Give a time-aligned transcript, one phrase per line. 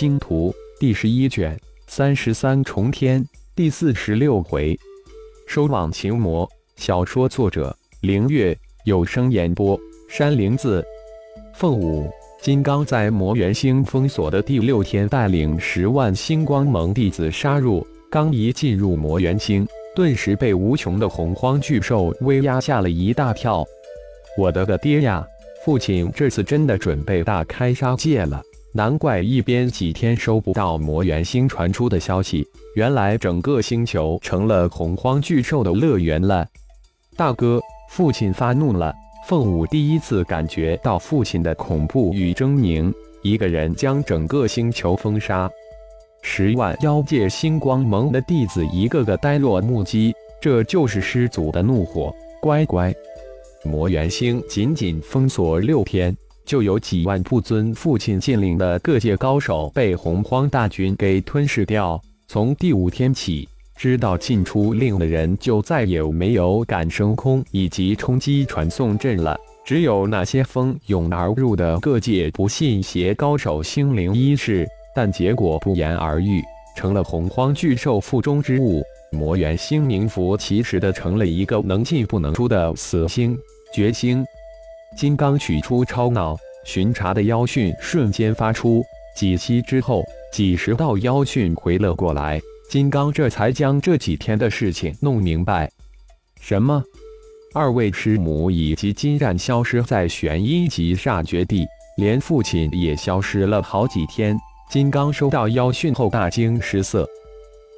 [0.00, 1.54] 星图》第十一卷
[1.86, 3.22] 三十三重天
[3.54, 4.74] 第四十六回。
[5.46, 9.78] 收网擒魔小说作者：凌月，有声演播：
[10.08, 10.82] 山灵子。
[11.52, 12.10] 凤舞
[12.40, 23.62] 金刚在魔元星封锁的第六天，带领十万星光盟弟子杀入，刚一进入魔元星，顿时被无穷的洪荒巨兽威压吓了一大跳。
[24.38, 25.22] 我的个爹呀！
[25.62, 28.42] 父亲这次真的准备大开杀戒了，
[28.72, 32.46] 难怪一边几天收不到魔元星传出的消息，
[32.76, 36.46] 原来整个星球成了洪荒巨兽的乐园了。
[37.16, 37.60] 大哥，
[37.90, 38.94] 父亲发怒了。
[39.26, 45.50] 凤舞第一次感觉到父亲的恐怖与狰狞，一个人将整个星球封杀，
[46.22, 52.14] 十万妖界星光盟的弟子一个个呆若木鸡，这就是师祖的怒火。
[52.40, 52.94] 乖乖。
[53.62, 56.16] 魔元星仅仅封锁六天，
[56.50, 62.02] 就有几万不遵父亲禁令的各界高手被洪荒大军给吞噬掉。
[62.26, 74.66] 从第五天起，知道进出令的人就再也没有敢升空以及冲击传送阵了，只有那些蜂拥而入的各界不信邪高手星灵一世。
[74.92, 76.42] 但结果不言而喻，
[76.74, 78.82] 成了洪荒巨兽腹中之物。
[79.12, 83.38] 魔元星名副其实的成了一个能进不能出的死星。
[83.72, 84.24] 绝星，
[84.96, 88.82] 金刚取出超脑巡查的妖讯，瞬间发出。
[89.16, 92.40] 几息之后，几十道妖讯回了过来。
[92.70, 95.70] 金刚这才将这几天的事情弄明白。
[96.40, 96.82] 什么？
[97.52, 104.38] 二位师母以及金战消失在玄阴级煞绝地，连父亲也消失了好几天。
[104.70, 107.04] 金刚收到妖讯后大惊失色，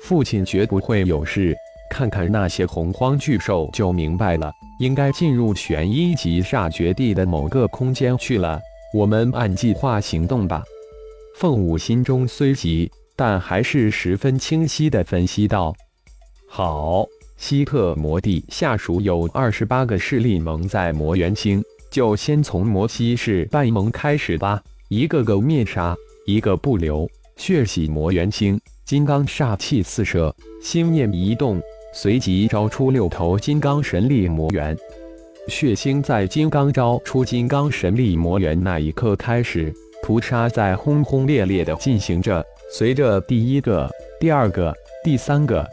[0.03, 1.57] 父亲绝不会有事。
[1.91, 4.53] 看看那些洪荒巨兽，就明白了。
[4.79, 8.61] 应该进入玄阴级煞绝地的某个空间去了。
[8.93, 10.63] 我们按计划行动吧。
[11.37, 15.75] 凤舞心中虽急，但还是十分清晰地分析道
[16.47, 25.97] ：“好，希特魔帝下属有二十八个势力盟在魔元星，就先从摩西氏半盟开始吧，一个个灭杀，
[26.27, 31.59] 一个不留，血洗魔元星。”金刚煞气四射，心念一动。
[31.95, 34.77] 随即招出六头金刚神力魔猿，
[35.49, 42.45] 血腥在金刚招出金刚神力魔猿那一刻开始，屠杀在轰轰烈烈的进行着。
[42.71, 44.73] 随着第一个、第二个、
[45.03, 45.69] 第三个、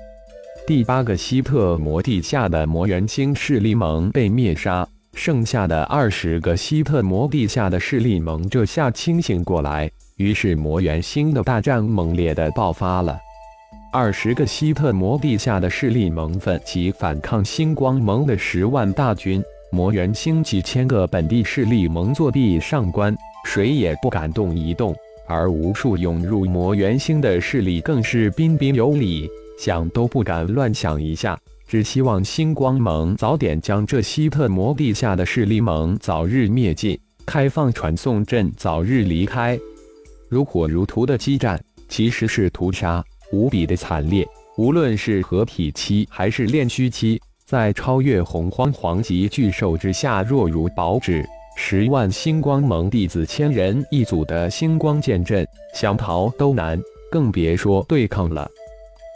[0.66, 13.18] 第八个希特魔地下的魔猿星势力盟被灭杀，剩下的二十个希特魔地下的势力盟这下清醒过来，于是魔猿星的大战猛烈的爆发了。
[13.94, 19.42] 二十个希特魔地下的势力盟奋起反抗星光盟的十万大军，
[19.72, 23.16] 魔元星几千个本地势力蒙坐地上观，
[23.46, 24.96] 谁也不敢动一动。
[25.28, 39.58] 而无数涌入魔元星的势力更是彬彬有礼，想都不敢乱想一下，只希望星光盟早点将这希特魔地下的势力盟早日灭尽，开放传送阵，早日离开。
[40.28, 43.04] 如火如荼的激战，其实是屠杀。
[43.32, 51.26] 无比的惨烈，无论是合体期还是炼虚期，在超越洪荒皇级巨兽之下弱如薄纸。
[51.56, 58.48] 十万星光盟弟子千人一组的星光剑阵，想逃都难，更别说对抗了。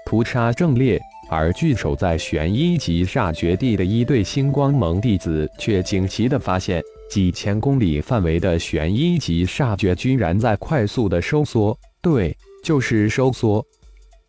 [0.03, 0.99] 屠杀正烈，
[1.29, 11.77] 而据守在玄阴级煞绝地的一队星光盟弟子却惊奇地发现，几千公里范围的玄阴级煞绝居然在快速的收缩。
[12.01, 13.63] 对，就是收缩。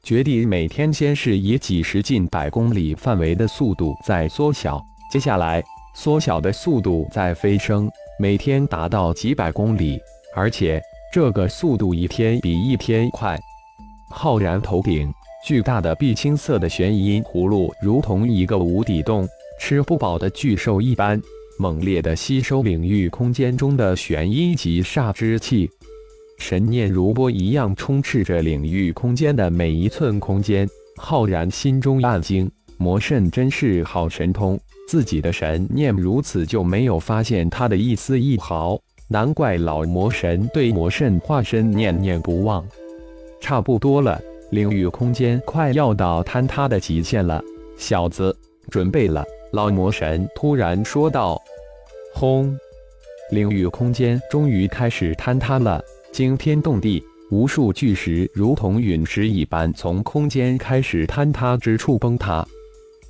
[0.05, 4.79] 绝地每天先是以几十近百公里范围的速度在缩小，
[5.11, 7.89] 接下来缩小的速度在飞升，
[8.21, 9.99] 每天达到几百公里，
[10.37, 10.79] 而且
[11.11, 13.41] 这个速度一天比一天快。
[14.11, 15.11] 浩然头顶
[15.47, 19.27] 巨大的碧青色的玄阴葫芦，如同一个无底洞，
[19.59, 21.19] 吃不饱的巨兽一般，
[21.59, 25.71] 猛烈的吸收领域空间中的玄阴级煞之气。
[26.39, 34.59] 神念如波一样充斥着领域空间的每一寸空间，浩然心中暗惊：魔圣真是好神通，
[34.89, 42.65] 自己的神念如此就没有发现他的一丝一毫，难怪老魔神对魔圣化身念念不忘。
[43.41, 44.21] 差不多了，
[44.51, 47.43] 领域空间快要到坍塌的极限了，
[47.77, 48.37] 小子，
[48.71, 49.25] 准备了！
[49.53, 51.41] 老魔神突然说道
[52.13, 52.55] ：“轰！”
[53.31, 55.83] 领域空间终于开始坍塌了。
[56.15, 62.47] 惊天动地，无数巨石如同陨石一般从空间开始坍塌之处崩塌。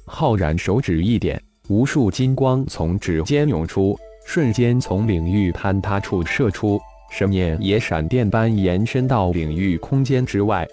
[0.06, 6.80] 浩然手指一点，无数金光从指尖涌出，瞬间从领域坍塌处射出，
[7.10, 10.66] 神念也闪电般延伸到领域空间之外。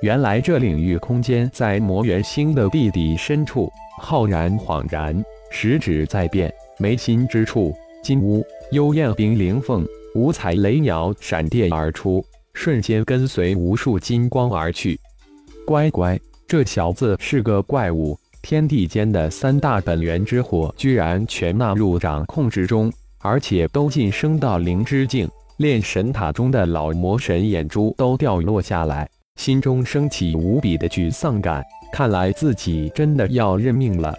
[0.00, 3.70] 原来这领域空间在魔元星的地底深处。
[4.00, 9.86] 浩然恍然，食指在变，眉心之处，金乌、幽燕、冰灵凤、
[10.18, 14.98] 五彩雷鸟闪电而出，瞬间跟随无数金光而去。
[15.64, 16.18] 乖乖，
[16.48, 18.18] 这小子是个怪物！
[18.42, 25.28] 天地间的三大本源之火，居然全纳入掌控之中，而且都晋升到灵之境，
[25.58, 31.64] 炼神塔中的老魔神眼珠都掉落下来，心中升起无比的沮丧感。
[31.92, 34.12] 看来自己真的要认命了。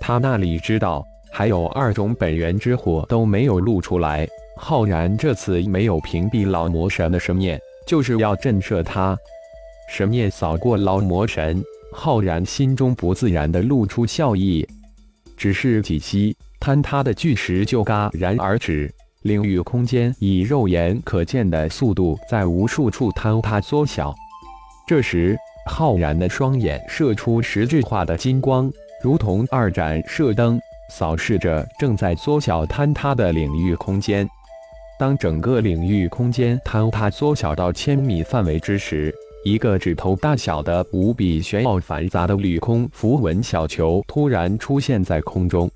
[0.00, 4.26] 他那里知道，还有二种本源之火都没有露出来。
[4.62, 9.16] 浩然这次没有屏蔽老魔神的神念，就是要震慑他。
[9.88, 14.68] 神念扫过老魔神，浩然心中不自然的露出笑意。
[15.34, 18.92] 只是几息，坍塌的巨石就戛然而止，
[19.22, 24.14] 领域空间以肉眼可见的速度在无数处坍塌缩小。
[24.86, 25.36] 这时。
[25.66, 28.72] 浩然的双眼射出实质化的金光，
[29.04, 30.58] 如同二盏射灯，
[30.90, 34.28] 扫视着正在缩小坍塌的领域空间。
[35.00, 39.10] 当整个领域空间坍塌缩小到千米范围之时，
[39.46, 45.70] 一个指头大小的无比玄奥繁杂的缕空符文小球突然出现在空中。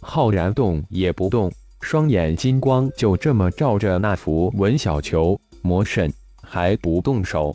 [0.00, 1.50] 浩然动也不动，
[1.80, 5.36] 双眼金光就这么照着那符文小球。
[5.60, 6.08] 魔神
[6.40, 7.52] 还不动手。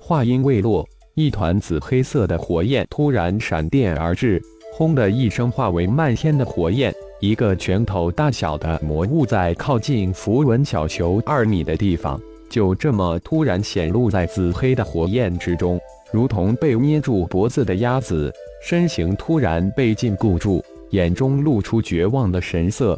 [0.00, 4.40] 话音未落，一团紫黑色的火焰突然闪电而至，
[4.72, 6.94] 轰的一声化为漫天的火焰。
[7.20, 15.80] 一个拳头大小的魔物在靠近符文小球二米的地方，就这么突然显露在紫黑的火焰之中，
[16.12, 18.32] 如同被捏住脖子的鸭子，
[18.62, 22.96] 身形突然被禁锢住，眼中露出绝望的神色，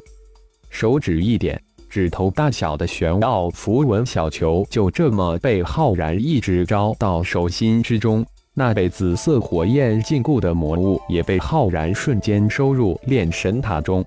[0.68, 1.58] 手指一点。
[1.88, 8.24] 指头大小的玄奥符文小球就这么被浩然一指招到手心之中，
[8.54, 14.04] 那被紫色火焰禁锢的魔物也被浩然瞬间收入炼神塔中。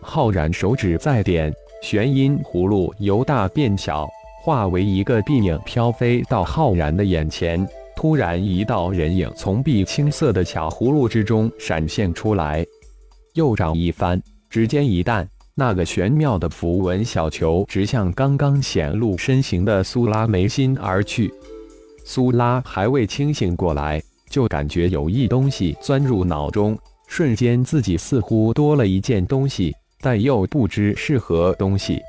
[0.00, 1.52] 浩然手指再点，
[1.82, 4.08] 玄阴葫芦由大变小，
[4.42, 7.66] 化为一个碧影飘飞到浩然的眼前。
[7.96, 12.64] 突然，一道人影从碧青色的小葫芦之中闪现出来，
[13.34, 15.28] 右掌一翻，指尖一弹。
[15.54, 21.32] 那个玄妙的符文小球直向刚刚显露身形的苏拉眉心而去。
[22.10, 26.74] 苏拉还未清醒过来，就感觉有一东西钻入脑中，
[27.06, 32.00] 瞬间自己似乎多了一件东西，但又不知是何东西。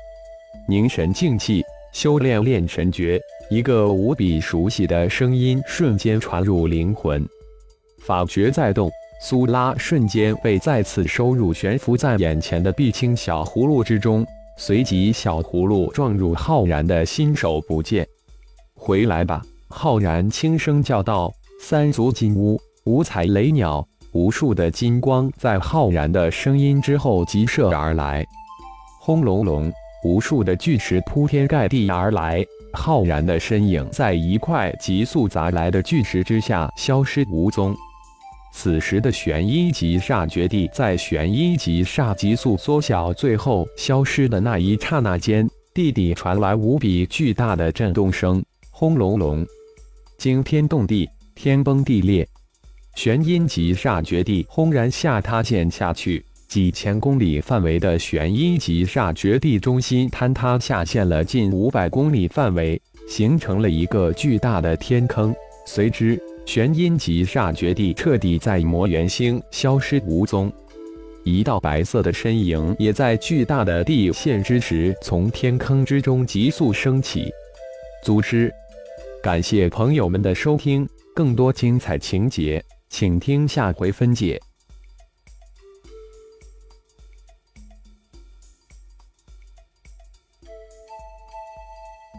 [0.66, 1.62] 凝神静气，
[1.92, 3.20] 修炼炼神诀。
[3.50, 7.22] 一个无比熟悉的声音瞬间传入灵魂，
[7.98, 8.90] 法诀在动。
[9.20, 14.26] 苏拉瞬间被再次收入悬浮在眼前的碧青小葫芦之中，
[14.56, 18.08] 随即小葫芦撞入浩然的心手不见。
[18.74, 19.42] 回来吧！
[19.70, 21.32] 浩然轻声叫道。
[21.62, 28.26] 三足金乌，五彩雷鸟，无数的金光在浩然的声音之后急射而来。
[28.98, 29.70] 轰隆隆，
[30.02, 37.76] 无数的巨石铺天盖地而来，浩然的身影在一块急速砸来的巨石之下消失无踪。
[38.54, 49.46] 此时的玄一级煞绝地在玄一级煞急速缩小，最后消失的那一刹那间，地底传来无比巨大的震动声，轰隆隆，
[50.20, 52.28] 惊天动地，天崩地裂。
[52.94, 65.34] 玄阴极煞绝地轰然下塌陷下去，几千公里范围的玄阴极煞绝地中心坍塌下陷了近五百公里范围，形成了一个巨大的天坑，
[65.64, 66.20] 随之。
[66.44, 70.52] 玄阴极煞绝地彻底在魔元星消失无踪，
[71.24, 77.32] 一道白色的身影也在巨大的地陷之时从天坑之中急速升起。
[78.04, 78.52] 祖师，
[79.22, 84.40] 感谢朋友们的收听，更多精彩情节，请听下回分解。